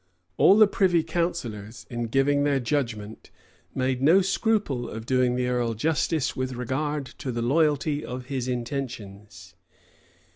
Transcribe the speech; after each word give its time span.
[]All 0.39 0.57
the 0.57 0.65
privy 0.65 1.03
counsellors, 1.03 1.85
in 1.91 2.07
giving 2.07 2.43
their 2.43 2.59
judgment, 2.59 3.29
made 3.75 4.01
no 4.01 4.23
scruple 4.23 4.89
of 4.89 5.05
doing 5.05 5.35
the 5.35 5.45
earl 5.45 5.75
justice 5.75 6.35
with 6.35 6.53
regard 6.53 7.05
to 7.19 7.31
the 7.31 7.43
loyalty 7.43 8.03
of 8.03 8.25
his 8.25 8.47
intentions. 8.47 9.53